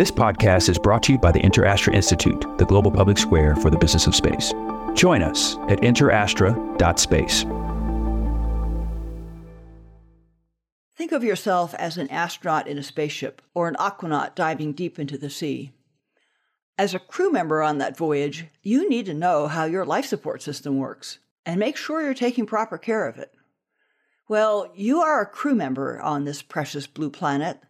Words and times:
This 0.00 0.10
podcast 0.10 0.70
is 0.70 0.78
brought 0.78 1.02
to 1.02 1.12
you 1.12 1.18
by 1.18 1.30
the 1.30 1.40
InterAstra 1.40 1.92
Institute, 1.92 2.46
the 2.56 2.64
global 2.64 2.90
public 2.90 3.18
square 3.18 3.54
for 3.54 3.68
the 3.68 3.76
business 3.76 4.06
of 4.06 4.14
space. 4.14 4.54
Join 4.94 5.22
us 5.22 5.56
at 5.68 5.82
interastra.space. 5.82 7.42
Think 10.96 11.12
of 11.12 11.22
yourself 11.22 11.74
as 11.74 11.98
an 11.98 12.08
astronaut 12.08 12.66
in 12.66 12.78
a 12.78 12.82
spaceship 12.82 13.42
or 13.52 13.68
an 13.68 13.74
aquanaut 13.74 14.34
diving 14.34 14.72
deep 14.72 14.98
into 14.98 15.18
the 15.18 15.28
sea. 15.28 15.70
As 16.78 16.94
a 16.94 16.98
crew 16.98 17.30
member 17.30 17.60
on 17.60 17.76
that 17.76 17.98
voyage, 17.98 18.46
you 18.62 18.88
need 18.88 19.04
to 19.04 19.12
know 19.12 19.48
how 19.48 19.64
your 19.66 19.84
life 19.84 20.06
support 20.06 20.40
system 20.40 20.78
works 20.78 21.18
and 21.44 21.60
make 21.60 21.76
sure 21.76 22.00
you're 22.00 22.14
taking 22.14 22.46
proper 22.46 22.78
care 22.78 23.06
of 23.06 23.18
it. 23.18 23.34
Well, 24.30 24.72
you 24.74 25.02
are 25.02 25.20
a 25.20 25.26
crew 25.26 25.54
member 25.54 26.00
on 26.00 26.24
this 26.24 26.40
precious 26.40 26.86
blue 26.86 27.10
planet, 27.10 27.60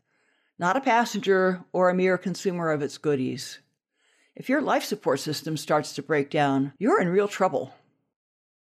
not 0.60 0.76
a 0.76 0.80
passenger 0.82 1.64
or 1.72 1.88
a 1.88 1.94
mere 1.94 2.18
consumer 2.18 2.70
of 2.70 2.82
its 2.82 2.98
goodies. 2.98 3.60
If 4.36 4.50
your 4.50 4.60
life 4.60 4.84
support 4.84 5.20
system 5.20 5.56
starts 5.56 5.94
to 5.94 6.02
break 6.02 6.28
down, 6.28 6.74
you're 6.78 7.00
in 7.00 7.08
real 7.08 7.28
trouble. 7.28 7.72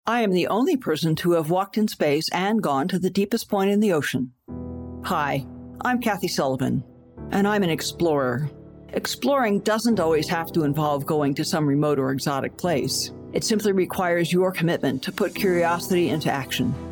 I 0.07 0.23
am 0.23 0.31
the 0.31 0.47
only 0.47 0.77
person 0.77 1.17
to 1.17 1.33
have 1.33 1.51
walked 1.51 1.77
in 1.77 1.89
space 1.89 2.29
and 2.33 2.63
gone 2.63 2.87
to 2.87 3.01
the 3.01 3.11
deepest 3.11 3.51
point 3.51 3.73
in 3.73 3.81
the 3.81 3.93
ocean. 3.93 4.33
Hi, 5.05 5.45
I'm 5.85 6.01
Kathy 6.01 6.29
Sullivan, 6.29 6.85
and 7.33 7.49
I'm 7.49 7.65
an 7.65 7.71
explorer. 7.71 8.49
Exploring 8.93 9.61
doesn't 9.61 9.99
always 9.99 10.29
have 10.29 10.53
to 10.53 10.63
involve 10.63 11.05
going 11.05 11.35
to 11.35 11.45
some 11.45 11.67
remote 11.67 11.99
or 11.99 12.13
exotic 12.13 12.57
place. 12.57 13.11
It 13.33 13.43
simply 13.43 13.73
requires 13.73 14.33
your 14.33 14.53
commitment 14.53 15.03
to 15.03 15.11
put 15.11 15.35
curiosity 15.35 16.11
into 16.11 16.31
action. 16.31 16.92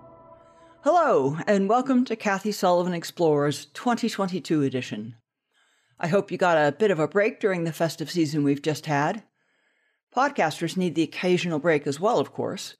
Hello, 0.83 1.37
and 1.45 1.69
welcome 1.69 2.05
to 2.05 2.15
Kathy 2.15 2.51
Sullivan 2.51 2.95
Explores 2.95 3.65
2022 3.65 4.63
edition. 4.63 5.13
I 5.99 6.07
hope 6.07 6.31
you 6.31 6.39
got 6.39 6.57
a 6.57 6.71
bit 6.71 6.89
of 6.89 6.97
a 6.97 7.07
break 7.07 7.39
during 7.39 7.65
the 7.65 7.71
festive 7.71 8.09
season 8.09 8.43
we've 8.43 8.63
just 8.63 8.87
had. 8.87 9.21
Podcasters 10.11 10.75
need 10.75 10.95
the 10.95 11.03
occasional 11.03 11.59
break 11.59 11.85
as 11.85 11.99
well, 11.99 12.17
of 12.17 12.33
course. 12.33 12.77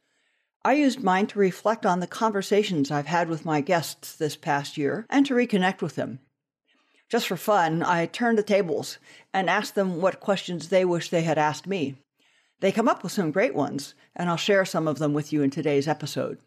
I 0.66 0.74
used 0.74 1.04
mine 1.04 1.28
to 1.28 1.38
reflect 1.38 1.86
on 1.86 2.00
the 2.00 2.08
conversations 2.08 2.90
I've 2.90 3.06
had 3.06 3.30
with 3.30 3.46
my 3.46 3.62
guests 3.62 4.16
this 4.16 4.36
past 4.36 4.80
year 4.80 5.06
and 5.08 5.24
to 5.28 5.36
reconnect 5.36 5.84
with 5.84 5.94
them. 5.94 6.22
Just 7.08 7.28
for 7.28 7.38
fun, 7.38 7.84
I 7.84 8.08
turned 8.08 8.40
the 8.40 8.44
tables 8.44 8.98
and 9.32 9.48
asked 9.48 9.76
them 9.76 10.02
what 10.02 10.20
questions 10.20 10.70
they 10.70 10.86
wish 10.86 11.12
they 11.12 11.22
had 11.22 11.38
asked 11.38 11.68
me. 11.68 11.98
They 12.62 12.72
come 12.72 12.88
up 12.88 13.04
with 13.04 13.12
some 13.12 13.30
great 13.30 13.54
ones, 13.54 13.94
and 14.16 14.28
I'll 14.28 14.38
share 14.38 14.66
some 14.66 14.88
of 14.88 14.98
them 14.98 15.14
with 15.14 15.32
you 15.32 15.44
in 15.44 15.52
today's 15.52 15.88
episode. 15.88 16.40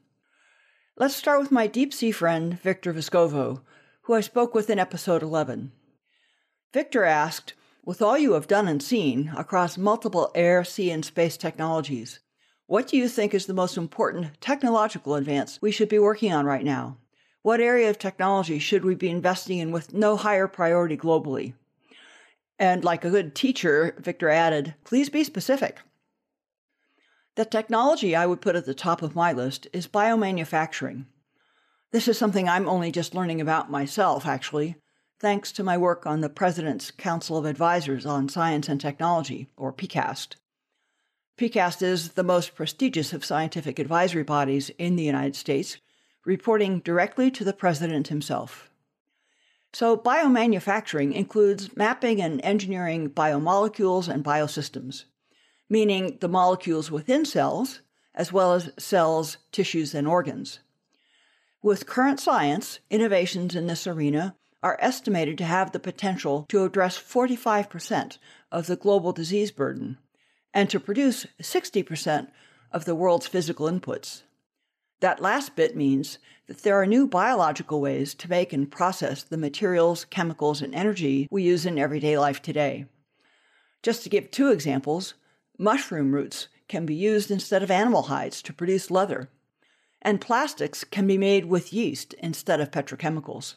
Let's 0.97 1.17
start 1.17 1.41
with 1.41 1.51
my 1.51 1.67
deep 1.67 1.93
sea 1.93 2.13
friend, 2.13 2.61
Victor 2.61 2.93
Vescovo, 2.93 3.63
who 4.03 4.15
I 4.15 4.21
spoke 4.21 4.55
with 4.55 4.71
in 4.71 4.79
episode 4.79 5.25
11. 5.25 5.73
Victor 6.73 7.03
asked, 7.03 7.55
with 7.85 8.01
all 8.01 8.17
you 8.17 8.35
have 8.35 8.47
done 8.47 8.69
and 8.69 8.81
seen 8.81 9.33
across 9.37 9.77
multiple 9.77 10.31
air, 10.37 10.63
sea, 10.63 10.93
and 10.93 11.05
space 11.05 11.37
technologies, 11.37 12.21
what 12.67 12.87
do 12.87 12.97
you 12.97 13.09
think 13.09 13.35
is 13.35 13.47
the 13.47 13.53
most 13.53 13.77
important 13.77 14.41
technological 14.41 15.17
advance 15.17 15.61
we 15.61 15.73
should 15.73 15.89
be 15.89 15.99
working 15.99 16.33
on 16.33 16.47
right 16.47 16.65
now? 16.65 16.99
What 17.43 17.61
area 17.61 17.91
of 17.91 17.99
technology 17.99 18.61
should 18.61 18.85
we 18.85 18.95
be 18.95 19.11
investing 19.11 19.59
in 19.59 19.73
with 19.73 19.93
no 19.93 20.17
higher 20.17 20.47
priority 20.47 20.97
globally? 20.97 21.55
And 22.57 22.85
like 22.85 23.05
a 23.05 23.11
good 23.11 23.35
teacher, 23.35 23.97
Victor 23.99 24.29
added, 24.29 24.77
please 24.85 25.11
be 25.11 25.25
specific. 25.25 25.81
The 27.37 27.45
technology 27.45 28.15
I 28.15 28.27
would 28.27 28.41
put 28.41 28.55
at 28.55 28.65
the 28.65 28.75
top 28.75 29.03
of 29.03 29.17
my 29.17 29.33
list 29.33 29.67
is 29.73 29.89
biomanufacturing. 29.89 31.07
This 31.91 32.07
is 32.07 32.17
something 32.17 32.49
I'm 32.49 32.69
only 32.69 32.93
just 32.93 33.13
learning 33.13 33.41
about 33.41 33.73
myself, 33.73 34.25
actually, 34.25 34.77
thanks 35.19 35.51
to 35.53 35.65
my 35.65 35.77
work 35.77 36.07
on 36.07 36.21
the 36.21 36.29
President's 36.29 36.93
Council 36.93 37.37
of 37.37 37.45
Advisors 37.45 38.07
on 38.07 38.29
Science 38.29 38.69
and 38.69 38.81
Technology, 38.81 39.49
or 39.57 39.73
PCAST. 39.73 40.37
PCAST 41.37 41.83
is 41.83 42.11
the 42.11 42.23
most 42.23 42.55
prestigious 42.55 43.13
of 43.13 43.25
scientific 43.25 43.81
advisory 43.81 44.23
bodies 44.23 44.71
in 44.79 44.95
the 44.95 45.03
United 45.03 45.35
States, 45.35 45.79
reporting 46.25 46.79
directly 46.79 47.33
to 47.33 47.43
the 47.43 47.53
President 47.53 48.07
himself. 48.09 48.71
So, 49.73 49.97
biomanufacturing 49.97 51.13
includes 51.13 51.77
mapping 51.77 52.23
and 52.23 52.41
engineering 52.45 53.11
biomolecules 53.11 54.07
and 54.07 54.25
biosystems 54.25 55.07
meaning 55.69 56.19
the 56.21 56.29
molecules 56.29 56.91
within 56.91 57.25
cells, 57.25 57.81
as 58.15 58.33
well 58.33 58.55
as 58.55 58.71
cells, 58.79 59.39
tissues, 59.51 59.95
and 59.95 60.07
organs. 60.07 60.61
With 61.63 61.87
current 61.87 62.21
science, 62.21 62.81
innovations 62.91 63.55
in 63.55 63.67
this 63.67 63.87
arena 63.87 64.37
are 64.63 64.79
estimated 64.81 65.39
to 65.39 65.45
have 65.45 65.73
the 65.73 65.79
potential 65.79 66.47
to 66.49 66.65
address 66.65 66.99
45% 66.99 68.19
of 68.53 68.67
the 68.67 68.77
global 68.77 69.13
disease 69.13 69.51
burden 69.51 69.99
and 70.53 70.71
to 70.71 70.81
produce 70.81 71.27
60% 71.41 72.29
of 72.71 72.85
the 72.85 72.95
world's 72.95 73.27
physical 73.27 73.71
inputs. 73.71 74.23
That 75.01 75.21
last 75.21 75.57
bit 75.57 75.77
means 75.77 76.19
that 76.47 76.63
there 76.63 76.81
are 76.81 76.87
new 76.87 77.07
biological 77.07 77.81
ways 77.81 78.15
to 78.15 78.31
make 78.31 78.53
and 78.53 78.71
process 78.71 79.23
the 79.23 79.37
materials, 79.37 80.05
chemicals, 80.05 80.63
and 80.63 80.75
energy 80.75 81.29
we 81.31 81.43
use 81.43 81.67
in 81.67 81.79
everyday 81.79 82.17
life 82.19 82.41
today. 82.41 82.87
Just 83.83 84.03
to 84.03 84.09
give 84.09 84.31
two 84.31 84.51
examples, 84.51 85.15
Mushroom 85.59 86.13
roots 86.13 86.49
can 86.69 86.85
be 86.85 86.95
used 86.95 87.31
instead 87.31 87.63
of 87.63 87.71
animal 87.71 88.03
hides 88.03 88.43
to 88.43 88.53
produce 88.53 88.91
leather, 88.91 89.29
and 90.03 90.21
plastics 90.21 90.85
can 90.85 91.07
be 91.07 91.17
made 91.17 91.45
with 91.45 91.73
yeast 91.73 92.15
instead 92.15 92.61
of 92.61 92.71
petrochemicals. 92.71 93.55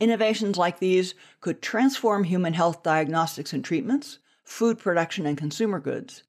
Innovations 0.00 0.56
like 0.56 0.78
these 0.78 1.14
could 1.40 1.62
transform 1.62 2.24
human 2.24 2.54
health 2.54 2.82
diagnostics 2.82 3.52
and 3.52 3.64
treatments, 3.64 4.18
food 4.42 4.78
production 4.78 5.26
and 5.26 5.38
consumer 5.38 5.78
goods, 5.78 6.22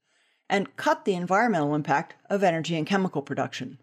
and 0.49 0.75
cut 0.75 1.05
the 1.05 1.15
environmental 1.15 1.73
impact 1.73 2.15
of 2.29 2.43
energy 2.43 2.77
and 2.77 2.85
chemical 2.85 3.21
production. 3.21 3.79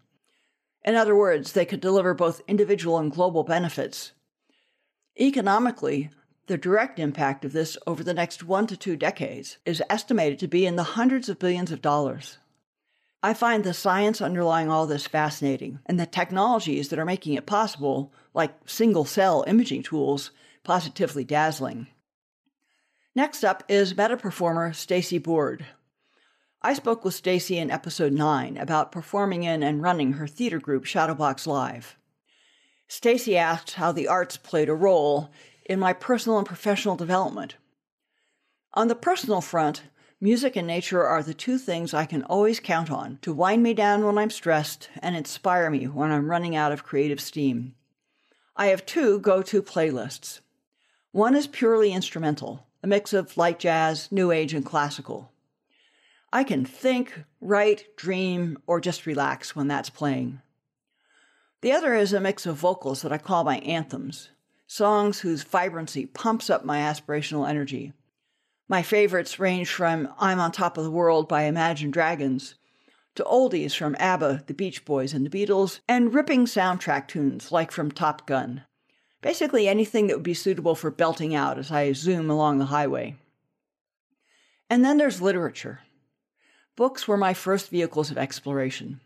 In 0.85 0.95
other 0.95 1.15
words, 1.15 1.51
they 1.51 1.65
could 1.65 1.81
deliver 1.81 2.13
both 2.13 2.41
individual 2.47 2.99
and 2.99 3.11
global 3.11 3.43
benefits. 3.43 4.13
Economically, 5.19 6.09
the 6.49 6.57
direct 6.57 6.97
impact 6.97 7.45
of 7.45 7.53
this 7.53 7.77
over 7.85 8.03
the 8.03 8.13
next 8.13 8.43
one 8.43 8.65
to 8.65 8.75
two 8.75 8.97
decades 8.97 9.59
is 9.65 9.83
estimated 9.87 10.39
to 10.39 10.47
be 10.47 10.65
in 10.65 10.75
the 10.75 10.97
hundreds 10.97 11.29
of 11.29 11.37
billions 11.37 11.71
of 11.71 11.79
dollars. 11.79 12.39
I 13.21 13.35
find 13.35 13.63
the 13.63 13.73
science 13.73 14.19
underlying 14.19 14.67
all 14.67 14.87
this 14.87 15.05
fascinating, 15.05 15.77
and 15.85 15.99
the 15.99 16.07
technologies 16.07 16.89
that 16.89 16.97
are 16.97 17.05
making 17.05 17.35
it 17.35 17.45
possible, 17.45 18.11
like 18.33 18.55
single 18.65 19.05
cell 19.05 19.45
imaging 19.45 19.83
tools, 19.83 20.31
positively 20.63 21.23
dazzling. 21.23 21.85
Next 23.13 23.43
up 23.43 23.63
is 23.69 23.95
meta 23.95 24.17
performer 24.17 24.73
Stacy 24.73 25.19
Boord. 25.19 25.65
I 26.63 26.73
spoke 26.73 27.05
with 27.05 27.13
Stacy 27.13 27.59
in 27.59 27.69
episode 27.69 28.13
9 28.13 28.57
about 28.57 28.91
performing 28.91 29.43
in 29.43 29.61
and 29.61 29.83
running 29.83 30.13
her 30.13 30.27
theater 30.27 30.59
group 30.59 30.85
Shadowbox 30.85 31.45
Live. 31.45 31.95
Stacy 32.87 33.37
asked 33.37 33.75
how 33.75 33.91
the 33.91 34.07
arts 34.07 34.35
played 34.35 34.67
a 34.67 34.73
role 34.73 35.29
in 35.69 35.79
my 35.79 35.93
personal 35.93 36.39
and 36.39 36.47
professional 36.47 36.95
development. 36.95 37.55
On 38.73 38.87
the 38.87 38.95
personal 38.95 39.39
front, 39.39 39.83
music 40.19 40.55
and 40.55 40.65
nature 40.65 41.05
are 41.05 41.21
the 41.21 41.33
two 41.33 41.59
things 41.59 41.93
I 41.93 42.05
can 42.05 42.23
always 42.23 42.59
count 42.59 42.91
on 42.91 43.19
to 43.21 43.31
wind 43.31 43.61
me 43.61 43.75
down 43.75 44.03
when 44.03 44.17
I'm 44.17 44.31
stressed 44.31 44.89
and 44.99 45.15
inspire 45.15 45.69
me 45.69 45.87
when 45.87 46.11
I'm 46.11 46.29
running 46.29 46.55
out 46.55 46.71
of 46.71 46.83
creative 46.83 47.21
steam. 47.21 47.75
I 48.55 48.67
have 48.67 48.85
two 48.85 49.19
go 49.19 49.43
to 49.43 49.61
playlists. 49.61 50.39
One 51.11 51.35
is 51.35 51.45
purely 51.45 51.93
instrumental, 51.93 52.65
a 52.83 52.87
mix 52.87 53.13
of 53.13 53.37
light 53.37 53.59
jazz, 53.59 54.11
new 54.11 54.31
age, 54.31 54.55
and 54.55 54.65
classical. 54.65 55.31
I 56.33 56.43
can 56.43 56.65
think, 56.65 57.23
write, 57.41 57.95
dream, 57.95 58.57
or 58.65 58.81
just 58.81 59.05
relax 59.05 59.55
when 59.55 59.67
that's 59.67 59.89
playing. 59.89 60.41
The 61.61 61.71
other 61.73 61.93
is 61.93 62.11
a 62.11 62.19
mix 62.19 62.45
of 62.47 62.55
vocals 62.55 63.03
that 63.03 63.11
I 63.11 63.17
call 63.19 63.43
my 63.43 63.57
anthems, 63.59 64.29
songs 64.69 65.19
whose 65.19 65.41
vibrancy 65.41 66.05
pumps 66.05 66.47
up 66.47 66.63
my 66.63 66.77
aspirational 66.77 67.49
energy. 67.49 67.91
My 68.67 68.83
favorites 68.83 69.39
range 69.39 69.71
from 69.71 70.13
I'm 70.19 70.39
on 70.39 70.51
Top 70.51 70.77
of 70.77 70.83
the 70.83 70.91
World 70.91 71.27
by 71.27 71.43
Imagine 71.43 71.89
Dragons 71.89 72.53
to 73.15 73.23
oldies 73.23 73.75
from 73.75 73.95
ABBA, 73.99 74.43
the 74.45 74.53
Beach 74.53 74.85
Boys, 74.85 75.11
and 75.11 75.25
the 75.25 75.29
Beatles, 75.29 75.79
and 75.89 76.13
ripping 76.13 76.45
soundtrack 76.45 77.07
tunes 77.07 77.51
like 77.51 77.71
from 77.71 77.91
Top 77.91 78.27
Gun. 78.27 78.63
Basically, 79.23 79.67
anything 79.67 80.05
that 80.05 80.15
would 80.15 80.23
be 80.23 80.35
suitable 80.35 80.75
for 80.75 80.91
belting 80.91 81.33
out 81.33 81.57
as 81.57 81.71
I 81.71 81.91
zoom 81.93 82.29
along 82.29 82.59
the 82.59 82.65
highway. 82.65 83.15
And 84.69 84.85
then 84.85 84.97
there's 84.97 85.19
literature. 85.19 85.79
Books 86.75 87.07
were 87.07 87.17
my 87.17 87.33
first 87.33 87.71
vehicles 87.71 88.11
of 88.11 88.19
exploration. 88.19 89.01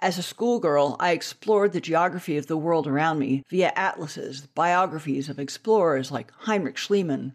As 0.00 0.18
a 0.18 0.22
schoolgirl, 0.22 0.96
I 1.00 1.12
explored 1.12 1.72
the 1.72 1.80
geography 1.80 2.36
of 2.36 2.48
the 2.48 2.56
world 2.56 2.86
around 2.86 3.18
me 3.18 3.42
via 3.48 3.72
atlases, 3.74 4.46
biographies 4.54 5.30
of 5.30 5.38
explorers 5.38 6.10
like 6.10 6.30
Heinrich 6.40 6.76
Schliemann, 6.76 7.32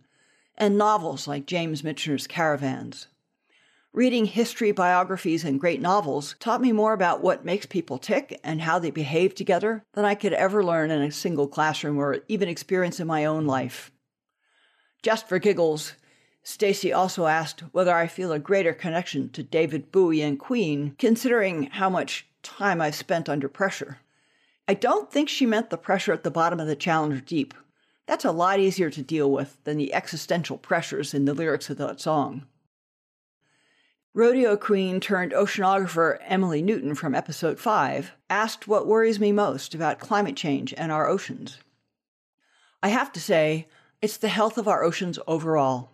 and 0.57 0.77
novels 0.77 1.27
like 1.27 1.47
James 1.47 1.83
Michener's 1.83 2.27
Caravans. 2.27 3.07
Reading 3.93 4.25
history, 4.25 4.71
biographies, 4.71 5.43
and 5.43 5.59
great 5.59 5.81
novels 5.81 6.35
taught 6.39 6.61
me 6.61 6.71
more 6.71 6.93
about 6.93 7.21
what 7.21 7.43
makes 7.43 7.65
people 7.65 7.97
tick 7.97 8.39
and 8.43 8.61
how 8.61 8.77
they 8.77 8.91
behave 8.91 9.33
together 9.33 9.83
than 9.93 10.05
I 10.05 10.13
could 10.13 10.31
ever 10.31 10.63
learn 10.63 10.91
in 10.91 11.01
a 11.01 11.11
single 11.11 11.47
classroom 11.47 11.97
or 11.97 12.19
even 12.27 12.47
experience 12.47 12.99
in 12.99 13.07
my 13.07 13.25
own 13.25 13.47
life. 13.47 13.91
Just 15.01 15.27
for 15.27 15.39
giggles, 15.39 15.95
Stacy 16.43 16.91
also 16.91 17.27
asked 17.27 17.61
whether 17.71 17.93
I 17.93 18.07
feel 18.07 18.31
a 18.31 18.39
greater 18.39 18.73
connection 18.73 19.29
to 19.29 19.43
David 19.43 19.91
Bowie 19.91 20.21
and 20.21 20.39
Queen, 20.39 20.95
considering 20.97 21.63
how 21.63 21.89
much 21.89 22.27
time 22.41 22.81
I've 22.81 22.95
spent 22.95 23.29
under 23.29 23.47
pressure. 23.47 23.99
I 24.67 24.73
don't 24.73 25.11
think 25.11 25.29
she 25.29 25.45
meant 25.45 25.69
the 25.69 25.77
pressure 25.77 26.13
at 26.13 26.23
the 26.23 26.31
bottom 26.31 26.59
of 26.59 26.67
the 26.67 26.75
Challenger 26.75 27.21
Deep. 27.21 27.53
That's 28.07 28.25
a 28.25 28.31
lot 28.31 28.59
easier 28.59 28.89
to 28.89 29.01
deal 29.01 29.31
with 29.31 29.63
than 29.63 29.77
the 29.77 29.93
existential 29.93 30.57
pressures 30.57 31.13
in 31.13 31.25
the 31.25 31.33
lyrics 31.33 31.69
of 31.69 31.77
that 31.77 32.01
song. 32.01 32.47
Rodeo 34.13 34.57
queen 34.57 34.99
turned 34.99 35.31
oceanographer 35.31 36.17
Emily 36.21 36.61
Newton 36.61 36.95
from 36.95 37.15
episode 37.15 37.59
5 37.59 38.11
asked 38.29 38.67
what 38.67 38.85
worries 38.87 39.19
me 39.21 39.31
most 39.31 39.73
about 39.73 39.99
climate 39.99 40.35
change 40.35 40.73
and 40.75 40.91
our 40.91 41.07
oceans. 41.07 41.59
I 42.83 42.89
have 42.89 43.11
to 43.13 43.21
say, 43.21 43.67
it's 44.01 44.17
the 44.17 44.27
health 44.27 44.57
of 44.57 44.67
our 44.67 44.83
oceans 44.83 45.17
overall. 45.27 45.90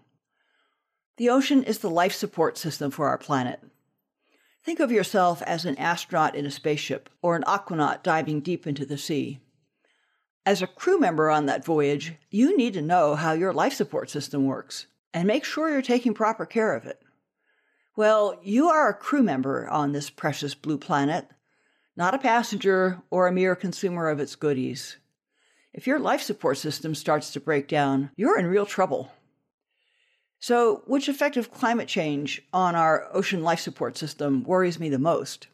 The 1.18 1.30
ocean 1.30 1.64
is 1.64 1.80
the 1.80 1.90
life 1.90 2.14
support 2.14 2.60
system 2.60 2.92
for 2.92 3.08
our 3.08 3.18
planet. 3.18 3.60
Think 4.64 4.80
of 4.80 4.92
yourself 4.92 5.42
as 5.42 5.66
an 5.66 5.76
astronaut 5.78 6.36
in 6.36 6.46
a 6.46 6.52
spaceship 6.52 7.10
or 7.24 7.36
an 7.36 7.44
aquanaut 7.48 8.04
diving 8.04 8.42
deep 8.42 8.68
into 8.68 8.86
the 8.86 9.00
sea. 9.00 9.40
As 10.46 10.62
a 10.62 10.68
crew 10.68 11.00
member 11.00 11.32
on 11.32 11.48
that 11.48 11.66
voyage, 11.66 12.14
you 12.30 12.56
need 12.56 12.74
to 12.74 12.82
know 12.84 13.16
how 13.16 13.34
your 13.34 13.52
life 13.52 13.74
support 13.74 14.12
system 14.12 14.46
works 14.46 14.86
and 15.12 15.26
make 15.26 15.44
sure 15.44 15.72
you're 15.72 15.82
taking 15.82 16.14
proper 16.14 16.46
care 16.46 16.76
of 16.76 16.86
it. 16.86 17.02
Well, 17.96 18.40
you 18.44 18.68
are 18.68 18.88
a 18.88 18.94
crew 18.94 19.24
member 19.24 19.68
on 19.68 19.94
this 19.94 20.12
precious 20.12 20.54
blue 20.54 20.78
planet, 20.78 21.28
not 21.96 22.14
a 22.14 22.20
passenger 22.20 23.02
or 23.10 23.26
a 23.26 23.32
mere 23.32 23.56
consumer 23.56 24.08
of 24.08 24.20
its 24.20 24.36
goodies. 24.36 24.98
If 25.74 25.88
your 25.88 25.98
life 25.98 26.22
support 26.22 26.60
system 26.60 26.94
starts 26.94 27.32
to 27.32 27.40
break 27.40 27.68
down, 27.68 28.12
you're 28.16 28.38
in 28.38 28.46
real 28.46 28.68
trouble. 28.68 29.12
So, 30.40 30.84
which 30.86 31.08
effect 31.10 31.36
of 31.36 31.52
climate 31.52 31.88
change 31.88 32.44
on 32.54 32.76
our 32.76 33.10
ocean 33.12 33.44
life 33.44 33.60
support 33.60 33.98
system 33.98 34.44
worries 34.44 34.80
me 34.80 34.88
the 34.88 35.00
most? 35.00 35.48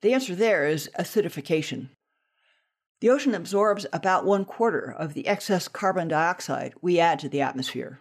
The 0.00 0.14
answer 0.14 0.34
there 0.34 0.66
is 0.66 0.90
acidification. 0.98 1.90
The 3.00 3.10
ocean 3.10 3.34
absorbs 3.34 3.86
about 3.92 4.24
one 4.24 4.44
quarter 4.44 4.90
of 4.90 5.12
the 5.14 5.26
excess 5.26 5.68
carbon 5.68 6.08
dioxide 6.08 6.74
we 6.80 6.98
add 6.98 7.18
to 7.20 7.28
the 7.28 7.42
atmosphere. 7.42 8.00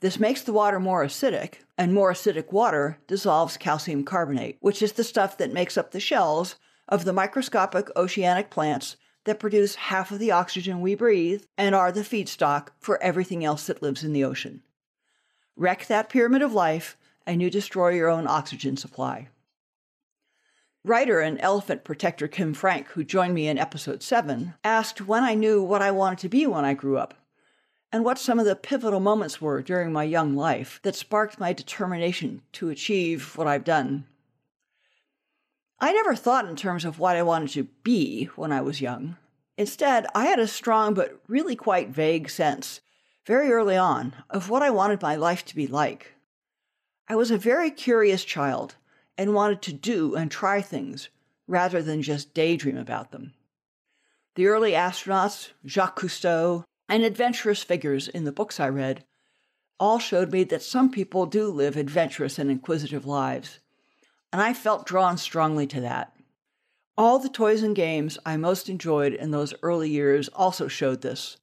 This 0.00 0.20
makes 0.20 0.42
the 0.42 0.52
water 0.52 0.78
more 0.78 1.02
acidic, 1.04 1.54
and 1.78 1.94
more 1.94 2.12
acidic 2.12 2.52
water 2.52 2.98
dissolves 3.06 3.56
calcium 3.56 4.04
carbonate, 4.04 4.58
which 4.60 4.82
is 4.82 4.92
the 4.92 5.04
stuff 5.04 5.38
that 5.38 5.52
makes 5.52 5.78
up 5.78 5.90
the 5.90 6.00
shells 6.00 6.56
of 6.86 7.06
the 7.06 7.14
microscopic 7.14 7.88
oceanic 7.96 8.50
plants 8.50 8.96
that 9.24 9.40
produce 9.40 9.74
half 9.74 10.10
of 10.10 10.18
the 10.18 10.30
oxygen 10.30 10.82
we 10.82 10.94
breathe 10.94 11.44
and 11.56 11.74
are 11.74 11.90
the 11.90 12.02
feedstock 12.02 12.68
for 12.78 13.02
everything 13.02 13.44
else 13.44 13.66
that 13.66 13.82
lives 13.82 14.04
in 14.04 14.12
the 14.12 14.22
ocean. 14.22 14.62
Wreck 15.56 15.86
that 15.86 16.08
pyramid 16.08 16.42
of 16.42 16.52
life, 16.52 16.96
and 17.26 17.40
you 17.40 17.50
destroy 17.50 17.90
your 17.90 18.08
own 18.08 18.26
oxygen 18.26 18.76
supply. 18.76 19.28
Writer 20.84 21.20
and 21.20 21.40
elephant 21.40 21.82
protector 21.82 22.28
Kim 22.28 22.54
Frank, 22.54 22.88
who 22.88 23.02
joined 23.02 23.34
me 23.34 23.48
in 23.48 23.58
episode 23.58 24.02
7, 24.02 24.54
asked 24.62 25.00
when 25.00 25.24
I 25.24 25.34
knew 25.34 25.62
what 25.62 25.82
I 25.82 25.90
wanted 25.90 26.20
to 26.20 26.28
be 26.28 26.46
when 26.46 26.64
I 26.64 26.74
grew 26.74 26.98
up 26.98 27.14
and 27.92 28.04
what 28.04 28.18
some 28.18 28.38
of 28.38 28.44
the 28.44 28.54
pivotal 28.54 29.00
moments 29.00 29.40
were 29.40 29.62
during 29.62 29.92
my 29.92 30.04
young 30.04 30.36
life 30.36 30.80
that 30.82 30.94
sparked 30.94 31.40
my 31.40 31.52
determination 31.52 32.42
to 32.52 32.68
achieve 32.68 33.36
what 33.36 33.46
I've 33.46 33.64
done. 33.64 34.04
I 35.80 35.92
never 35.92 36.14
thought 36.14 36.48
in 36.48 36.56
terms 36.56 36.84
of 36.84 36.98
what 36.98 37.16
I 37.16 37.22
wanted 37.22 37.50
to 37.50 37.64
be 37.82 38.26
when 38.36 38.52
I 38.52 38.60
was 38.60 38.80
young. 38.80 39.16
Instead, 39.56 40.06
I 40.14 40.26
had 40.26 40.38
a 40.38 40.46
strong 40.46 40.94
but 40.94 41.18
really 41.26 41.56
quite 41.56 41.88
vague 41.88 42.28
sense, 42.28 42.80
very 43.26 43.50
early 43.50 43.76
on, 43.76 44.14
of 44.30 44.48
what 44.48 44.62
I 44.62 44.70
wanted 44.70 45.02
my 45.02 45.16
life 45.16 45.44
to 45.46 45.56
be 45.56 45.66
like. 45.66 46.14
I 47.08 47.16
was 47.16 47.32
a 47.32 47.38
very 47.38 47.72
curious 47.72 48.24
child 48.24 48.76
and 49.18 49.34
wanted 49.34 49.62
to 49.62 49.72
do 49.72 50.14
and 50.14 50.30
try 50.30 50.62
things 50.62 51.08
rather 51.48 51.82
than 51.82 52.02
just 52.02 52.34
daydream 52.34 52.76
about 52.76 53.10
them. 53.10 53.34
The 54.36 54.46
early 54.46 54.72
astronauts, 54.72 55.50
Jacques 55.66 55.98
Cousteau, 55.98 56.64
and 56.88 57.02
adventurous 57.02 57.64
figures 57.64 58.06
in 58.06 58.24
the 58.24 58.32
books 58.32 58.60
I 58.60 58.68
read 58.68 59.04
all 59.78 59.98
showed 59.98 60.32
me 60.32 60.44
that 60.44 60.62
some 60.62 60.90
people 60.90 61.26
do 61.26 61.48
live 61.48 61.76
adventurous 61.76 62.38
and 62.38 62.50
inquisitive 62.50 63.06
lives, 63.06 63.58
and 64.32 64.40
I 64.40 64.54
felt 64.54 64.86
drawn 64.86 65.18
strongly 65.18 65.66
to 65.68 65.80
that. 65.80 66.12
All 66.96 67.18
the 67.18 67.28
toys 67.28 67.62
and 67.62 67.76
games 67.76 68.18
I 68.24 68.36
most 68.36 68.68
enjoyed 68.68 69.12
in 69.12 69.32
those 69.32 69.52
early 69.62 69.90
years 69.90 70.28
also 70.28 70.68
showed 70.68 71.02
this. 71.02 71.36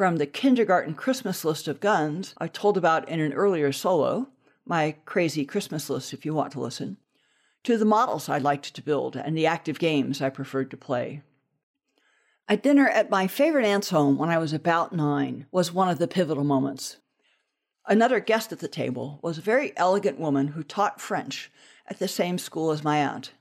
From 0.00 0.16
the 0.16 0.24
kindergarten 0.24 0.94
Christmas 0.94 1.44
list 1.44 1.68
of 1.68 1.78
guns 1.78 2.34
I 2.38 2.48
told 2.48 2.78
about 2.78 3.06
in 3.06 3.20
an 3.20 3.34
earlier 3.34 3.70
solo, 3.70 4.30
my 4.64 4.96
crazy 5.04 5.44
Christmas 5.44 5.90
list 5.90 6.14
if 6.14 6.24
you 6.24 6.32
want 6.32 6.52
to 6.52 6.60
listen, 6.60 6.96
to 7.64 7.76
the 7.76 7.84
models 7.84 8.26
I 8.26 8.38
liked 8.38 8.72
to 8.74 8.82
build 8.82 9.14
and 9.14 9.36
the 9.36 9.44
active 9.44 9.78
games 9.78 10.22
I 10.22 10.30
preferred 10.30 10.70
to 10.70 10.78
play. 10.78 11.20
A 12.48 12.56
dinner 12.56 12.88
at 12.88 13.10
my 13.10 13.26
favorite 13.26 13.66
aunt's 13.66 13.90
home 13.90 14.16
when 14.16 14.30
I 14.30 14.38
was 14.38 14.54
about 14.54 14.94
nine 14.94 15.44
was 15.52 15.70
one 15.70 15.90
of 15.90 15.98
the 15.98 16.08
pivotal 16.08 16.44
moments. 16.44 16.96
Another 17.86 18.20
guest 18.20 18.52
at 18.52 18.60
the 18.60 18.68
table 18.68 19.20
was 19.20 19.36
a 19.36 19.42
very 19.42 19.76
elegant 19.76 20.18
woman 20.18 20.48
who 20.48 20.62
taught 20.62 20.98
French 20.98 21.52
at 21.86 21.98
the 21.98 22.08
same 22.08 22.38
school 22.38 22.70
as 22.70 22.82
my 22.82 22.96
aunt. 23.04 23.32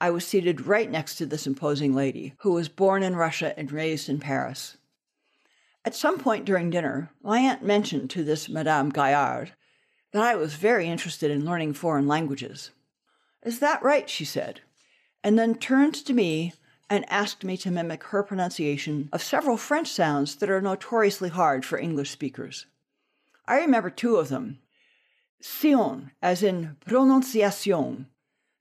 I 0.00 0.10
was 0.10 0.24
seated 0.24 0.68
right 0.68 0.88
next 0.88 1.16
to 1.16 1.26
this 1.26 1.48
imposing 1.48 1.96
lady, 1.96 2.34
who 2.42 2.52
was 2.52 2.68
born 2.68 3.02
in 3.02 3.16
Russia 3.16 3.58
and 3.58 3.72
raised 3.72 4.08
in 4.08 4.20
Paris. 4.20 4.76
At 5.84 5.94
some 5.94 6.18
point 6.18 6.46
during 6.46 6.70
dinner, 6.70 7.10
my 7.22 7.40
aunt 7.40 7.62
mentioned 7.62 8.08
to 8.10 8.24
this 8.24 8.48
Madame 8.48 8.90
Gaillard 8.90 9.52
that 10.12 10.22
I 10.22 10.34
was 10.34 10.54
very 10.54 10.88
interested 10.88 11.30
in 11.30 11.44
learning 11.44 11.74
foreign 11.74 12.06
languages. 12.06 12.70
Is 13.42 13.58
that 13.58 13.82
right? 13.82 14.08
she 14.08 14.24
said, 14.24 14.60
and 15.22 15.38
then 15.38 15.56
turned 15.56 15.94
to 15.94 16.14
me 16.14 16.54
and 16.88 17.04
asked 17.10 17.44
me 17.44 17.56
to 17.58 17.70
mimic 17.70 18.04
her 18.04 18.22
pronunciation 18.22 19.08
of 19.12 19.22
several 19.22 19.56
French 19.56 19.88
sounds 19.88 20.36
that 20.36 20.48
are 20.48 20.60
notoriously 20.60 21.28
hard 21.28 21.64
for 21.64 21.78
English 21.78 22.10
speakers. 22.10 22.66
I 23.46 23.56
remember 23.56 23.90
two 23.90 24.16
of 24.16 24.28
them. 24.28 24.60
Sion, 25.42 26.12
as 26.22 26.42
in 26.42 26.76
prononciation, 26.86 28.06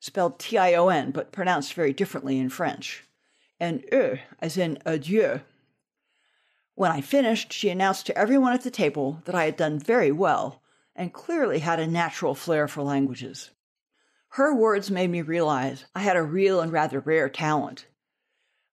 spelled 0.01 0.39
T 0.39 0.57
I 0.57 0.73
O 0.73 0.89
N, 0.89 1.11
but 1.11 1.31
pronounced 1.31 1.73
very 1.73 1.93
differently 1.93 2.37
in 2.37 2.49
French, 2.49 3.05
and 3.59 3.85
E, 3.93 4.21
as 4.41 4.57
in 4.57 4.77
adieu. 4.85 5.39
When 6.75 6.91
I 6.91 7.01
finished, 7.01 7.53
she 7.53 7.69
announced 7.69 8.05
to 8.07 8.17
everyone 8.17 8.53
at 8.53 8.63
the 8.63 8.71
table 8.71 9.21
that 9.25 9.35
I 9.35 9.45
had 9.45 9.57
done 9.57 9.79
very 9.79 10.11
well 10.11 10.61
and 10.95 11.13
clearly 11.13 11.59
had 11.59 11.79
a 11.79 11.87
natural 11.87 12.35
flair 12.35 12.67
for 12.67 12.81
languages. 12.81 13.51
Her 14.29 14.53
words 14.53 14.89
made 14.89 15.09
me 15.09 15.21
realize 15.21 15.85
I 15.95 16.01
had 16.01 16.17
a 16.17 16.23
real 16.23 16.61
and 16.61 16.71
rather 16.71 16.99
rare 16.99 17.29
talent 17.29 17.85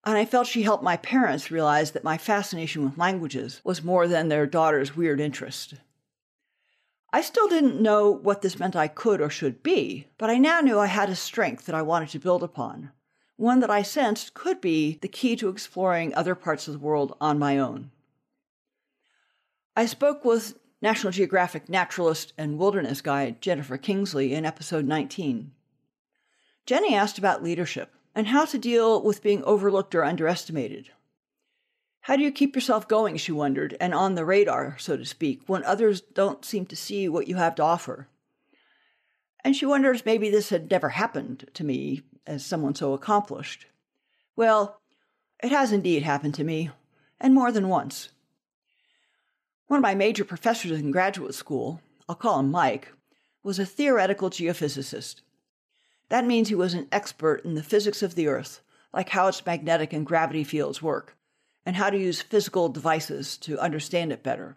and 0.04 0.16
I 0.16 0.24
felt 0.24 0.46
she 0.46 0.62
helped 0.62 0.82
my 0.82 0.96
parents 0.96 1.50
realize 1.50 1.90
that 1.90 2.04
my 2.04 2.16
fascination 2.16 2.84
with 2.84 2.98
languages 2.98 3.60
was 3.64 3.84
more 3.84 4.08
than 4.08 4.28
their 4.28 4.46
daughter's 4.46 4.96
weird 4.96 5.20
interest. 5.20 5.74
I 7.12 7.20
still 7.20 7.48
didn't 7.48 7.82
know 7.82 8.10
what 8.10 8.40
this 8.40 8.58
meant 8.58 8.76
I 8.76 8.88
could 8.88 9.20
or 9.20 9.28
should 9.28 9.62
be, 9.62 10.06
but 10.16 10.30
I 10.30 10.38
now 10.38 10.60
knew 10.60 10.78
I 10.78 10.86
had 10.86 11.10
a 11.10 11.16
strength 11.16 11.66
that 11.66 11.74
I 11.74 11.82
wanted 11.82 12.08
to 12.10 12.18
build 12.18 12.42
upon, 12.42 12.92
one 13.40 13.60
that 13.60 13.70
I 13.70 13.80
sensed 13.80 14.34
could 14.34 14.60
be 14.60 14.98
the 15.00 15.08
key 15.08 15.34
to 15.36 15.48
exploring 15.48 16.14
other 16.14 16.34
parts 16.34 16.68
of 16.68 16.74
the 16.74 16.78
world 16.78 17.16
on 17.22 17.38
my 17.38 17.58
own. 17.58 17.90
I 19.74 19.86
spoke 19.86 20.26
with 20.26 20.58
National 20.82 21.10
Geographic 21.10 21.66
naturalist 21.66 22.34
and 22.36 22.58
wilderness 22.58 23.00
guide 23.00 23.40
Jennifer 23.40 23.78
Kingsley 23.78 24.34
in 24.34 24.44
episode 24.44 24.84
19. 24.84 25.52
Jenny 26.66 26.94
asked 26.94 27.16
about 27.16 27.42
leadership 27.42 27.94
and 28.14 28.26
how 28.26 28.44
to 28.44 28.58
deal 28.58 29.02
with 29.02 29.22
being 29.22 29.42
overlooked 29.44 29.94
or 29.94 30.04
underestimated. 30.04 30.90
How 32.02 32.16
do 32.16 32.22
you 32.22 32.32
keep 32.32 32.54
yourself 32.54 32.86
going, 32.88 33.16
she 33.16 33.32
wondered, 33.32 33.74
and 33.80 33.94
on 33.94 34.16
the 34.16 34.26
radar, 34.26 34.76
so 34.78 34.98
to 34.98 35.04
speak, 35.06 35.40
when 35.46 35.64
others 35.64 36.02
don't 36.02 36.44
seem 36.44 36.66
to 36.66 36.76
see 36.76 37.08
what 37.08 37.26
you 37.26 37.36
have 37.36 37.54
to 37.54 37.62
offer? 37.62 38.06
And 39.44 39.56
she 39.56 39.66
wonders 39.66 40.04
maybe 40.04 40.30
this 40.30 40.50
had 40.50 40.70
never 40.70 40.90
happened 40.90 41.48
to 41.54 41.64
me 41.64 42.02
as 42.26 42.44
someone 42.44 42.74
so 42.74 42.92
accomplished. 42.92 43.66
Well, 44.36 44.80
it 45.42 45.50
has 45.50 45.72
indeed 45.72 46.02
happened 46.02 46.34
to 46.34 46.44
me, 46.44 46.70
and 47.18 47.34
more 47.34 47.50
than 47.50 47.68
once. 47.68 48.10
One 49.66 49.78
of 49.78 49.82
my 49.82 49.94
major 49.94 50.24
professors 50.24 50.78
in 50.78 50.90
graduate 50.90 51.34
school, 51.34 51.80
I'll 52.08 52.14
call 52.14 52.40
him 52.40 52.50
Mike, 52.50 52.92
was 53.42 53.58
a 53.58 53.64
theoretical 53.64 54.28
geophysicist. 54.28 55.22
That 56.08 56.26
means 56.26 56.48
he 56.48 56.54
was 56.54 56.74
an 56.74 56.88
expert 56.90 57.44
in 57.44 57.54
the 57.54 57.62
physics 57.62 58.02
of 58.02 58.14
the 58.14 58.26
Earth, 58.26 58.60
like 58.92 59.10
how 59.10 59.28
its 59.28 59.46
magnetic 59.46 59.92
and 59.92 60.04
gravity 60.04 60.44
fields 60.44 60.82
work, 60.82 61.16
and 61.64 61.76
how 61.76 61.88
to 61.88 61.98
use 61.98 62.20
physical 62.20 62.68
devices 62.68 63.36
to 63.38 63.58
understand 63.58 64.12
it 64.12 64.22
better. 64.22 64.56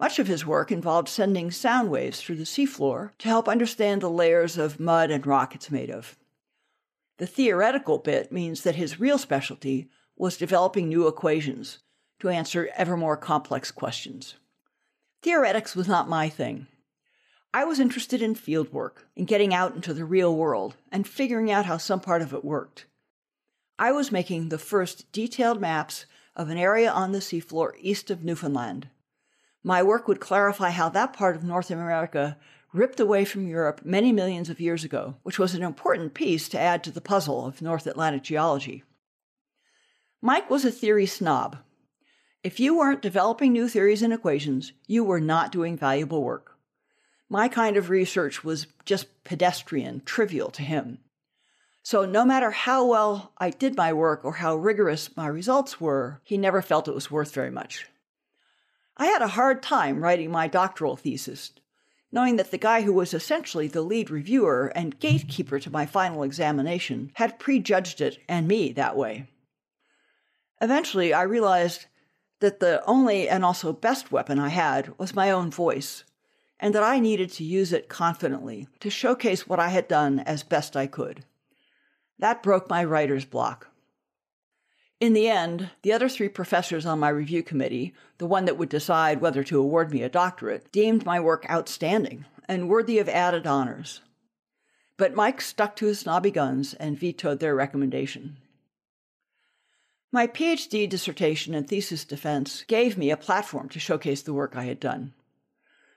Much 0.00 0.18
of 0.18 0.28
his 0.28 0.46
work 0.46 0.70
involved 0.70 1.08
sending 1.08 1.50
sound 1.50 1.90
waves 1.90 2.20
through 2.20 2.36
the 2.36 2.44
seafloor 2.44 3.10
to 3.18 3.28
help 3.28 3.48
understand 3.48 4.00
the 4.00 4.10
layers 4.10 4.56
of 4.56 4.78
mud 4.78 5.10
and 5.10 5.26
rock 5.26 5.54
it's 5.54 5.70
made 5.70 5.90
of. 5.90 6.16
The 7.16 7.26
theoretical 7.26 7.98
bit 7.98 8.30
means 8.30 8.62
that 8.62 8.76
his 8.76 9.00
real 9.00 9.18
specialty 9.18 9.90
was 10.16 10.36
developing 10.36 10.88
new 10.88 11.08
equations 11.08 11.78
to 12.20 12.28
answer 12.28 12.70
ever 12.76 12.96
more 12.96 13.16
complex 13.16 13.70
questions. 13.72 14.34
Theoretics 15.22 15.74
was 15.74 15.88
not 15.88 16.08
my 16.08 16.28
thing. 16.28 16.68
I 17.52 17.64
was 17.64 17.80
interested 17.80 18.22
in 18.22 18.34
field 18.34 18.72
work 18.72 19.08
in 19.16 19.24
getting 19.24 19.52
out 19.52 19.74
into 19.74 19.94
the 19.94 20.04
real 20.04 20.36
world, 20.36 20.76
and 20.92 21.08
figuring 21.08 21.50
out 21.50 21.64
how 21.66 21.76
some 21.76 21.98
part 21.98 22.22
of 22.22 22.32
it 22.32 22.44
worked. 22.44 22.84
I 23.78 23.90
was 23.90 24.12
making 24.12 24.48
the 24.48 24.58
first 24.58 25.10
detailed 25.12 25.60
maps 25.60 26.06
of 26.36 26.50
an 26.50 26.58
area 26.58 26.90
on 26.90 27.12
the 27.12 27.18
seafloor 27.18 27.72
east 27.80 28.10
of 28.10 28.22
Newfoundland. 28.22 28.88
My 29.68 29.82
work 29.82 30.08
would 30.08 30.18
clarify 30.18 30.70
how 30.70 30.88
that 30.88 31.12
part 31.12 31.36
of 31.36 31.44
North 31.44 31.70
America 31.70 32.38
ripped 32.72 33.00
away 33.00 33.26
from 33.26 33.46
Europe 33.46 33.82
many 33.84 34.12
millions 34.12 34.48
of 34.48 34.60
years 34.60 34.82
ago, 34.82 35.16
which 35.24 35.38
was 35.38 35.54
an 35.54 35.62
important 35.62 36.14
piece 36.14 36.48
to 36.48 36.58
add 36.58 36.82
to 36.84 36.90
the 36.90 37.02
puzzle 37.02 37.44
of 37.44 37.60
North 37.60 37.86
Atlantic 37.86 38.22
geology. 38.22 38.82
Mike 40.22 40.48
was 40.48 40.64
a 40.64 40.70
theory 40.70 41.04
snob. 41.04 41.58
If 42.42 42.58
you 42.58 42.78
weren't 42.78 43.02
developing 43.02 43.52
new 43.52 43.68
theories 43.68 44.00
and 44.00 44.10
equations, 44.10 44.72
you 44.86 45.04
were 45.04 45.20
not 45.20 45.52
doing 45.52 45.76
valuable 45.76 46.22
work. 46.22 46.56
My 47.28 47.46
kind 47.46 47.76
of 47.76 47.90
research 47.90 48.42
was 48.42 48.68
just 48.86 49.22
pedestrian, 49.22 50.00
trivial 50.06 50.48
to 50.52 50.62
him. 50.62 51.00
So, 51.82 52.06
no 52.06 52.24
matter 52.24 52.52
how 52.52 52.86
well 52.86 53.32
I 53.36 53.50
did 53.50 53.76
my 53.76 53.92
work 53.92 54.24
or 54.24 54.32
how 54.32 54.56
rigorous 54.56 55.14
my 55.14 55.26
results 55.26 55.78
were, 55.78 56.22
he 56.24 56.38
never 56.38 56.62
felt 56.62 56.88
it 56.88 56.94
was 56.94 57.10
worth 57.10 57.34
very 57.34 57.50
much. 57.50 57.84
I 58.98 59.06
had 59.06 59.22
a 59.22 59.28
hard 59.28 59.62
time 59.62 60.02
writing 60.02 60.30
my 60.30 60.48
doctoral 60.48 60.96
thesis, 60.96 61.52
knowing 62.10 62.36
that 62.36 62.50
the 62.50 62.58
guy 62.58 62.82
who 62.82 62.92
was 62.92 63.14
essentially 63.14 63.68
the 63.68 63.82
lead 63.82 64.10
reviewer 64.10 64.72
and 64.74 64.98
gatekeeper 64.98 65.60
to 65.60 65.70
my 65.70 65.86
final 65.86 66.24
examination 66.24 67.12
had 67.14 67.38
prejudged 67.38 68.00
it 68.00 68.18
and 68.28 68.48
me 68.48 68.72
that 68.72 68.96
way. 68.96 69.28
Eventually, 70.60 71.14
I 71.14 71.22
realized 71.22 71.86
that 72.40 72.58
the 72.58 72.84
only 72.86 73.28
and 73.28 73.44
also 73.44 73.72
best 73.72 74.10
weapon 74.10 74.40
I 74.40 74.48
had 74.48 74.98
was 74.98 75.14
my 75.14 75.30
own 75.30 75.50
voice, 75.50 76.02
and 76.58 76.74
that 76.74 76.82
I 76.82 76.98
needed 76.98 77.30
to 77.32 77.44
use 77.44 77.72
it 77.72 77.88
confidently 77.88 78.66
to 78.80 78.90
showcase 78.90 79.46
what 79.46 79.60
I 79.60 79.68
had 79.68 79.86
done 79.86 80.18
as 80.20 80.42
best 80.42 80.76
I 80.76 80.88
could. 80.88 81.24
That 82.18 82.42
broke 82.42 82.68
my 82.68 82.82
writer's 82.82 83.24
block. 83.24 83.68
In 85.00 85.12
the 85.12 85.28
end, 85.28 85.70
the 85.82 85.92
other 85.92 86.08
three 86.08 86.28
professors 86.28 86.84
on 86.84 86.98
my 86.98 87.08
review 87.08 87.44
committee, 87.44 87.94
the 88.18 88.26
one 88.26 88.46
that 88.46 88.58
would 88.58 88.68
decide 88.68 89.20
whether 89.20 89.44
to 89.44 89.60
award 89.60 89.92
me 89.92 90.02
a 90.02 90.08
doctorate, 90.08 90.72
deemed 90.72 91.06
my 91.06 91.20
work 91.20 91.46
outstanding 91.48 92.24
and 92.48 92.68
worthy 92.68 92.98
of 92.98 93.08
added 93.08 93.46
honors. 93.46 94.00
But 94.96 95.14
Mike 95.14 95.40
stuck 95.40 95.76
to 95.76 95.86
his 95.86 96.00
snobby 96.00 96.32
guns 96.32 96.74
and 96.74 96.98
vetoed 96.98 97.38
their 97.38 97.54
recommendation. 97.54 98.38
My 100.10 100.26
PhD 100.26 100.88
dissertation 100.88 101.54
and 101.54 101.68
thesis 101.68 102.04
defense 102.04 102.64
gave 102.66 102.98
me 102.98 103.10
a 103.10 103.16
platform 103.16 103.68
to 103.68 103.78
showcase 103.78 104.22
the 104.22 104.32
work 104.32 104.56
I 104.56 104.64
had 104.64 104.80
done. 104.80 105.12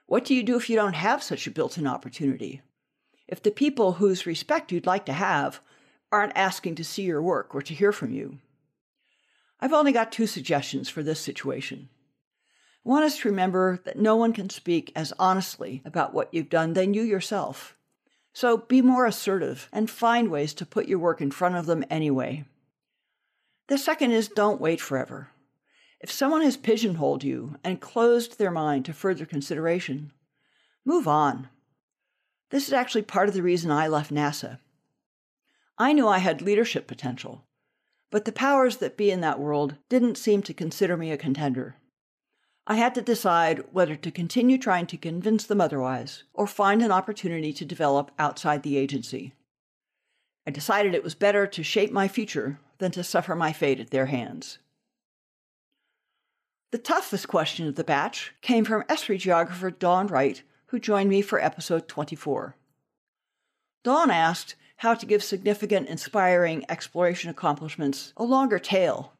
What 0.06 0.24
do 0.24 0.34
you 0.34 0.44
do 0.44 0.56
if 0.56 0.70
you 0.70 0.76
don't 0.76 0.92
have 0.92 1.24
such 1.24 1.46
a 1.48 1.50
built 1.50 1.76
in 1.76 1.88
opportunity? 1.88 2.60
If 3.26 3.42
the 3.42 3.50
people 3.50 3.94
whose 3.94 4.26
respect 4.26 4.70
you'd 4.70 4.86
like 4.86 5.06
to 5.06 5.12
have 5.12 5.60
aren't 6.12 6.36
asking 6.36 6.76
to 6.76 6.84
see 6.84 7.02
your 7.02 7.22
work 7.22 7.54
or 7.54 7.62
to 7.62 7.74
hear 7.74 7.90
from 7.90 8.12
you. 8.12 8.38
I've 9.62 9.72
only 9.72 9.92
got 9.92 10.10
two 10.10 10.26
suggestions 10.26 10.88
for 10.88 11.04
this 11.04 11.20
situation. 11.20 11.88
One 12.82 13.04
is 13.04 13.18
to 13.18 13.28
remember 13.28 13.80
that 13.84 13.96
no 13.96 14.16
one 14.16 14.32
can 14.32 14.50
speak 14.50 14.90
as 14.96 15.12
honestly 15.20 15.82
about 15.84 16.12
what 16.12 16.34
you've 16.34 16.48
done 16.48 16.72
than 16.72 16.94
you 16.94 17.02
yourself. 17.02 17.76
So 18.32 18.56
be 18.56 18.82
more 18.82 19.06
assertive 19.06 19.68
and 19.72 19.88
find 19.88 20.32
ways 20.32 20.52
to 20.54 20.66
put 20.66 20.88
your 20.88 20.98
work 20.98 21.20
in 21.20 21.30
front 21.30 21.54
of 21.54 21.66
them 21.66 21.84
anyway. 21.88 22.44
The 23.68 23.78
second 23.78 24.10
is 24.10 24.26
don't 24.26 24.60
wait 24.60 24.80
forever. 24.80 25.28
If 26.00 26.10
someone 26.10 26.42
has 26.42 26.56
pigeonholed 26.56 27.22
you 27.22 27.54
and 27.62 27.80
closed 27.80 28.38
their 28.38 28.50
mind 28.50 28.84
to 28.86 28.92
further 28.92 29.24
consideration, 29.24 30.10
move 30.84 31.06
on. 31.06 31.48
This 32.50 32.66
is 32.66 32.72
actually 32.72 33.02
part 33.02 33.28
of 33.28 33.34
the 33.34 33.42
reason 33.42 33.70
I 33.70 33.86
left 33.86 34.12
NASA. 34.12 34.58
I 35.78 35.92
knew 35.92 36.08
I 36.08 36.18
had 36.18 36.42
leadership 36.42 36.88
potential, 36.88 37.44
but 38.12 38.26
the 38.26 38.30
powers 38.30 38.76
that 38.76 38.98
be 38.98 39.10
in 39.10 39.22
that 39.22 39.40
world 39.40 39.74
didn't 39.88 40.18
seem 40.18 40.42
to 40.42 40.52
consider 40.52 40.98
me 40.98 41.10
a 41.10 41.16
contender. 41.16 41.76
I 42.66 42.76
had 42.76 42.94
to 42.94 43.02
decide 43.02 43.64
whether 43.72 43.96
to 43.96 44.10
continue 44.10 44.58
trying 44.58 44.86
to 44.88 44.98
convince 44.98 45.46
them 45.46 45.62
otherwise 45.62 46.22
or 46.34 46.46
find 46.46 46.82
an 46.82 46.92
opportunity 46.92 47.54
to 47.54 47.64
develop 47.64 48.10
outside 48.18 48.62
the 48.62 48.76
agency. 48.76 49.32
I 50.46 50.50
decided 50.50 50.94
it 50.94 51.02
was 51.02 51.14
better 51.14 51.46
to 51.46 51.62
shape 51.62 51.90
my 51.90 52.06
future 52.06 52.60
than 52.78 52.90
to 52.92 53.02
suffer 53.02 53.34
my 53.34 53.52
fate 53.52 53.80
at 53.80 53.90
their 53.90 54.06
hands. 54.06 54.58
The 56.70 56.78
toughest 56.78 57.28
question 57.28 57.66
of 57.66 57.76
the 57.76 57.84
batch 57.84 58.34
came 58.42 58.66
from 58.66 58.82
Esri 58.84 59.18
geographer 59.18 59.70
Dawn 59.70 60.06
Wright, 60.06 60.42
who 60.66 60.78
joined 60.78 61.08
me 61.08 61.22
for 61.22 61.42
episode 61.42 61.88
24. 61.88 62.56
Dawn 63.82 64.10
asked 64.10 64.54
how 64.82 64.94
to 64.94 65.06
give 65.06 65.22
significant, 65.22 65.88
inspiring 65.88 66.64
exploration 66.68 67.30
accomplishments 67.30 68.12
a 68.16 68.24
longer 68.24 68.58
tail, 68.58 69.12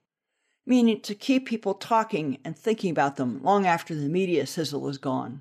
meaning 0.67 1.01
to 1.01 1.15
keep 1.15 1.47
people 1.47 1.73
talking 1.73 2.37
and 2.45 2.59
thinking 2.59 2.91
about 2.91 3.15
them 3.15 3.41
long 3.45 3.65
after 3.65 3.95
the 3.95 4.09
media 4.09 4.45
sizzle 4.45 4.89
is 4.89 4.99
gone. 4.99 5.41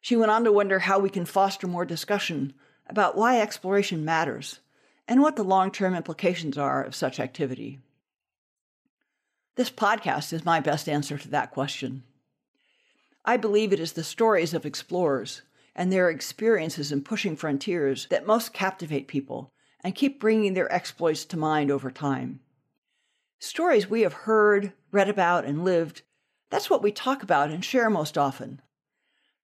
She 0.00 0.16
went 0.16 0.32
on 0.32 0.42
to 0.42 0.50
wonder 0.50 0.80
how 0.80 0.98
we 0.98 1.10
can 1.10 1.26
foster 1.26 1.68
more 1.68 1.84
discussion 1.84 2.54
about 2.88 3.16
why 3.16 3.40
exploration 3.40 4.04
matters 4.04 4.58
and 5.06 5.22
what 5.22 5.36
the 5.36 5.44
long 5.44 5.70
term 5.70 5.94
implications 5.94 6.58
are 6.58 6.82
of 6.82 6.96
such 6.96 7.20
activity. 7.20 7.78
This 9.54 9.70
podcast 9.70 10.32
is 10.32 10.44
my 10.44 10.58
best 10.58 10.88
answer 10.88 11.18
to 11.18 11.28
that 11.28 11.52
question. 11.52 12.02
I 13.24 13.36
believe 13.36 13.72
it 13.72 13.78
is 13.78 13.92
the 13.92 14.02
stories 14.02 14.54
of 14.54 14.66
explorers 14.66 15.42
and 15.74 15.92
their 15.92 16.10
experiences 16.10 16.92
in 16.92 17.02
pushing 17.02 17.36
frontiers 17.36 18.06
that 18.10 18.26
most 18.26 18.52
captivate 18.52 19.08
people 19.08 19.52
and 19.82 19.94
keep 19.94 20.20
bringing 20.20 20.54
their 20.54 20.72
exploits 20.72 21.24
to 21.26 21.36
mind 21.36 21.70
over 21.70 21.90
time. 21.90 22.40
Stories 23.38 23.90
we 23.90 24.02
have 24.02 24.12
heard, 24.12 24.72
read 24.92 25.08
about, 25.08 25.44
and 25.44 25.64
lived, 25.64 26.02
that's 26.50 26.70
what 26.70 26.82
we 26.82 26.92
talk 26.92 27.22
about 27.22 27.50
and 27.50 27.64
share 27.64 27.90
most 27.90 28.16
often. 28.16 28.62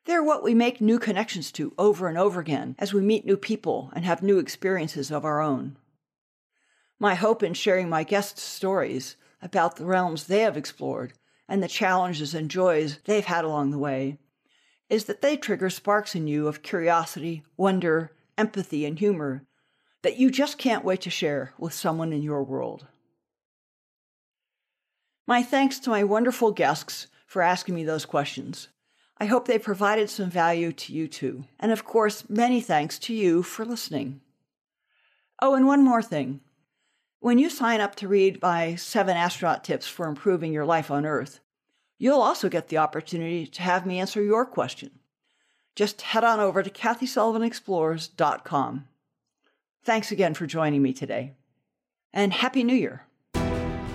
They're 0.07 0.23
what 0.23 0.43
we 0.43 0.55
make 0.55 0.81
new 0.81 0.99
connections 0.99 1.53
to 1.53 1.75
over 1.77 2.09
and 2.09 2.17
over 2.17 2.41
again 2.41 2.75
as 2.79 2.95
we 2.95 3.03
meet 3.03 3.27
new 3.27 3.37
people 3.37 3.91
and 3.95 4.05
have 4.05 4.23
new 4.23 4.39
experiences 4.39 5.11
of 5.11 5.25
our 5.25 5.41
own. 5.41 5.77
My 6.99 7.15
hope 7.15 7.43
in 7.43 7.55
sharing 7.55 7.89
my 7.89 8.05
guests' 8.05 8.43
stories 8.43 9.17
about 9.43 9.77
the 9.77 9.85
realms 9.85 10.25
they 10.25 10.41
have 10.41 10.57
explored 10.57 11.13
and 11.49 11.63
the 11.63 11.69
challenges 11.69 12.35
and 12.35 12.51
joys 12.51 12.99
they've 13.05 13.25
had 13.25 13.45
along 13.45 13.71
the 13.71 13.79
way 13.79 14.19
is 14.91 15.05
that 15.07 15.23
they 15.23 15.37
trigger 15.37 15.71
sparks 15.71 16.15
in 16.15 16.27
you 16.27 16.49
of 16.49 16.63
curiosity, 16.63 17.45
wonder, 17.57 18.13
empathy, 18.37 18.85
and 18.85 18.99
humor 18.99 19.45
that 20.03 20.19
you 20.19 20.31
just 20.31 20.59
can't 20.59 20.85
wait 20.85 21.01
to 21.03 21.11
share 21.11 21.53
with 21.59 21.73
someone 21.73 22.13
in 22.13 22.23
your 22.23 22.43
world. 22.43 22.87
My 25.27 25.43
thanks 25.43 25.79
to 25.81 25.91
my 25.91 26.03
wonderful 26.03 26.51
guests 26.51 27.07
for 27.27 27.41
asking 27.41 27.75
me 27.77 27.85
those 27.85 28.05
questions. 28.05 28.69
I 29.19 29.27
hope 29.27 29.47
they 29.47 29.59
provided 29.59 30.11
some 30.11 30.31
value 30.31 30.73
to 30.73 30.93
you 30.93 31.07
too. 31.07 31.45
And 31.61 31.71
of 31.71 31.85
course, 31.85 32.29
many 32.29 32.61
thanks 32.61 32.99
to 33.01 33.15
you 33.15 33.43
for 33.43 33.65
listening. 33.65 34.23
Oh, 35.41 35.55
and 35.55 35.67
one 35.67 35.85
more 35.85 36.03
thing. 36.03 36.41
When 37.21 37.39
you 37.39 37.51
sign 37.51 37.81
up 37.81 37.95
to 37.97 38.09
read 38.09 38.41
my 38.41 38.75
seven 38.77 39.17
astronaut 39.17 39.63
tips 39.63 39.87
for 39.87 40.09
improving 40.09 40.53
your 40.53 40.65
life 40.65 40.91
on 40.91 41.05
Earth, 41.05 41.41
You'll 42.01 42.21
also 42.23 42.49
get 42.49 42.67
the 42.69 42.79
opportunity 42.79 43.47
to 43.47 43.63
have 43.63 43.85
me 43.85 44.01
answer 44.01 44.23
your 44.23 44.47
question. 44.47 44.91
Just 45.77 46.01
head 46.01 46.25
on 46.25 46.41
over 46.41 46.63
to 46.63 46.71
KathySullivanExplores.com. 46.71 48.85
Thanks 49.85 50.11
again 50.11 50.33
for 50.33 50.47
joining 50.47 50.81
me 50.83 50.95
today. 50.95 51.35
And 52.13 52.33
Happy 52.33 52.65
New 52.65 52.75
Year! 52.75 53.05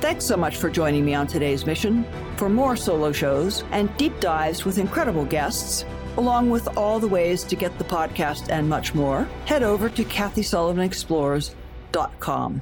Thanks 0.01 0.23
so 0.23 0.37
much 0.37 0.57
for 0.57 0.69
joining 0.69 1.03
me 1.03 1.15
on 1.15 1.25
today's 1.25 1.65
mission. 1.65 2.05
For 2.37 2.47
more 2.47 2.75
solo 2.75 3.11
shows 3.11 3.63
and 3.71 3.89
deep 3.97 4.19
dives 4.19 4.65
with 4.65 4.77
incredible 4.77 5.25
guests, 5.25 5.83
along 6.17 6.51
with 6.51 6.77
all 6.77 6.99
the 6.99 7.07
ways 7.07 7.43
to 7.45 7.55
get 7.55 7.75
the 7.79 7.85
podcast 7.85 8.49
and 8.49 8.69
much 8.69 8.93
more, 8.93 9.27
head 9.45 9.63
over 9.63 9.89
to 9.89 10.03
KathySullivanExplores.com. 10.03 12.61